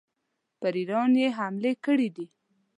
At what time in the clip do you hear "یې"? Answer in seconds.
1.21-1.27